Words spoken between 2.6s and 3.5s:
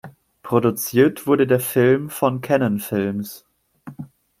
Films.